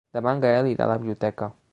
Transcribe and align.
Demà 0.17 0.31
en 0.37 0.39
Gaël 0.45 0.69
irà 0.71 0.87
a 0.87 0.91
la 0.93 0.95
biblioteca. 1.03 1.51